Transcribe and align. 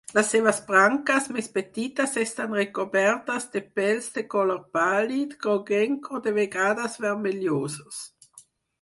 Les 0.17 0.29
seves 0.35 0.59
branques 0.69 1.27
més 1.35 1.49
petites 1.57 2.15
estan 2.21 2.55
recobertes 2.61 3.47
de 3.57 3.63
pèls 3.81 4.09
de 4.17 4.25
color 4.35 4.65
pàl·lid, 4.81 5.39
groguenc, 5.47 6.13
o 6.19 6.25
de 6.29 6.37
vegades 6.43 7.01
vermellosos. 7.09 8.05